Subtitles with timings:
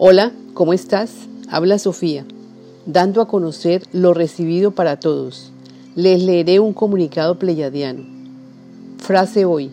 [0.00, 1.10] Hola, ¿cómo estás?
[1.48, 2.24] Habla Sofía,
[2.86, 5.50] dando a conocer lo recibido para todos.
[5.96, 8.04] Les leeré un comunicado pleyadiano.
[8.98, 9.72] Frase hoy.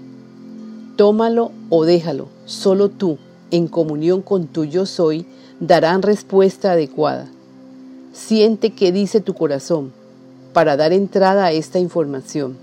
[0.95, 3.19] Tómalo o déjalo, solo tú,
[3.51, 5.27] en comunión con tu yo soy,
[5.59, 7.27] darán respuesta adecuada.
[8.11, 9.93] Siente qué dice tu corazón
[10.53, 12.57] para dar entrada a esta información.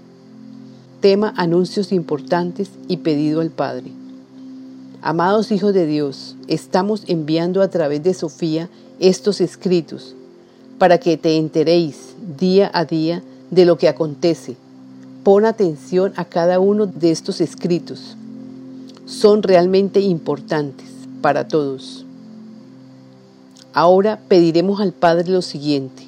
[1.01, 4.02] Tema anuncios importantes y pedido al Padre.
[5.05, 8.69] Amados hijos de Dios, estamos enviando a través de Sofía
[9.01, 10.15] estos escritos
[10.79, 13.21] para que te enteréis día a día
[13.51, 14.55] de lo que acontece.
[15.25, 18.17] Pon atención a cada uno de estos escritos.
[19.05, 20.87] Son realmente importantes
[21.21, 22.07] para todos.
[23.73, 26.07] Ahora pediremos al Padre lo siguiente.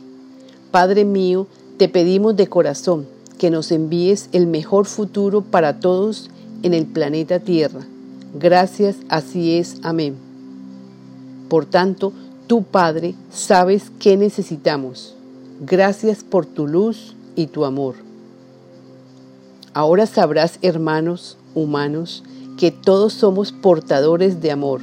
[0.70, 6.30] Padre mío, te pedimos de corazón que nos envíes el mejor futuro para todos
[6.62, 7.84] en el planeta Tierra
[8.34, 9.76] Gracias, así es.
[9.82, 10.16] Amén.
[11.48, 12.12] Por tanto,
[12.46, 15.14] tú, Padre, sabes qué necesitamos.
[15.60, 17.94] Gracias por tu luz y tu amor.
[19.72, 22.24] Ahora sabrás, hermanos humanos,
[22.58, 24.82] que todos somos portadores de amor.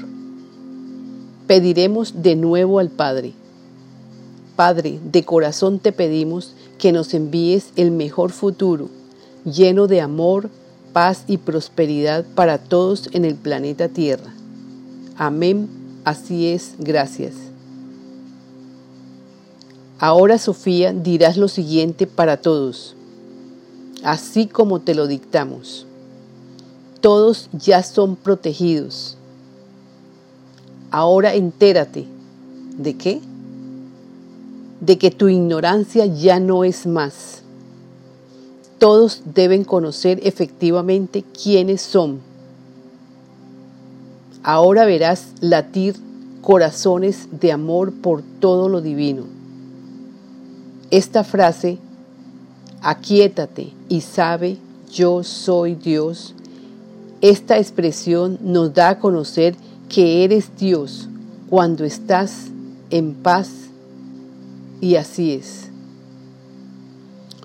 [1.47, 3.33] Pediremos de nuevo al Padre.
[4.55, 8.89] Padre, de corazón te pedimos que nos envíes el mejor futuro,
[9.44, 10.49] lleno de amor,
[10.94, 14.34] paz y prosperidad para todos en el planeta Tierra.
[15.17, 15.70] Amén,
[16.03, 17.34] así es, gracias.
[20.00, 22.95] Ahora, Sofía, dirás lo siguiente para todos,
[24.03, 25.86] así como te lo dictamos.
[27.02, 29.17] Todos ya son protegidos.
[30.92, 32.06] Ahora entérate.
[32.78, 33.22] ¿De qué?
[34.80, 37.41] De que tu ignorancia ya no es más
[38.81, 42.19] todos deben conocer efectivamente quiénes son.
[44.41, 45.97] Ahora verás latir
[46.41, 49.25] corazones de amor por todo lo divino.
[50.89, 51.78] Esta frase,
[52.81, 54.57] aquíétate y sabe,
[54.91, 56.33] yo soy Dios,
[57.22, 59.53] esta expresión nos da a conocer
[59.89, 61.07] que eres Dios
[61.51, 62.47] cuando estás
[62.89, 63.51] en paz
[64.81, 65.70] y así es.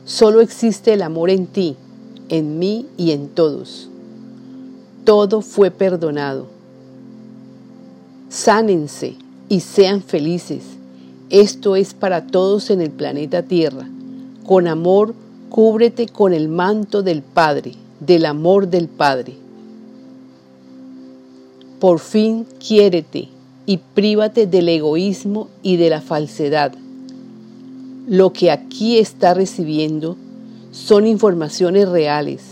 [0.07, 1.75] Solo existe el amor en ti,
[2.29, 3.89] en mí y en todos.
[5.05, 6.47] Todo fue perdonado.
[8.29, 9.17] Sánense
[9.49, 10.63] y sean felices.
[11.29, 13.89] Esto es para todos en el planeta Tierra.
[14.47, 15.13] Con amor,
[15.51, 19.35] cúbrete con el manto del Padre, del amor del Padre.
[21.81, 23.29] Por fin quiérete
[23.67, 26.75] y prívate del egoísmo y de la falsedad
[28.07, 30.17] lo que aquí está recibiendo
[30.71, 32.43] son informaciones reales.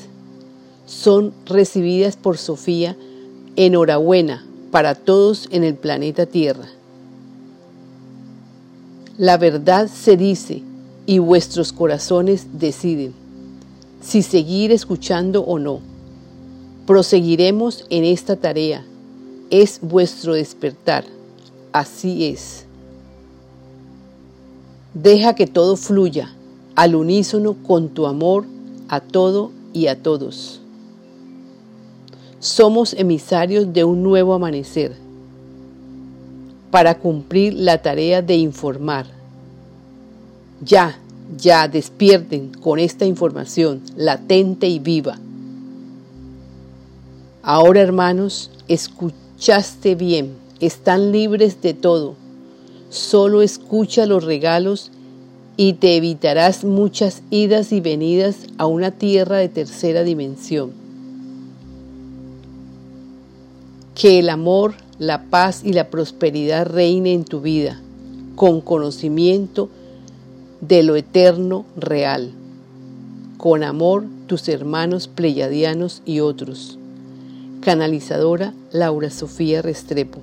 [0.87, 2.97] Son recibidas por Sofía.
[3.57, 6.67] Enhorabuena para todos en el planeta Tierra.
[9.17, 10.63] La verdad se dice
[11.07, 13.15] y vuestros corazones deciden
[14.05, 15.81] si seguir escuchando o no.
[16.87, 18.85] Proseguiremos en esta tarea.
[19.51, 21.05] Es vuestro despertar.
[21.73, 22.67] Así es.
[24.95, 26.33] Deja que todo fluya
[26.77, 28.45] al unísono con tu amor
[28.89, 30.61] a todo y a todos.
[32.39, 34.95] Somos emisarios de un nuevo amanecer
[36.71, 39.07] para cumplir la tarea de informar.
[40.65, 40.97] Ya,
[41.37, 45.19] ya despierten con esta información latente y viva.
[47.43, 52.24] Ahora, hermanos, escuchaste bien, están libres de todo
[52.95, 54.93] solo escucha los regalos
[55.57, 60.71] y te evitarás muchas idas y venidas a una tierra de tercera dimensión.
[63.97, 67.81] Que el amor, la paz y la prosperidad reine en tu vida,
[68.37, 69.69] con conocimiento
[70.61, 72.31] de lo eterno real.
[73.39, 76.79] Con amor, tus hermanos pleyadianos y otros.
[77.61, 80.21] Canalizadora Laura Sofía Restrepo.